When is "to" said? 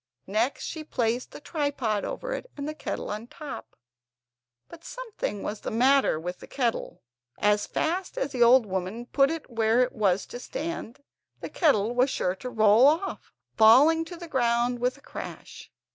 10.25-10.39, 12.37-12.49, 14.05-14.15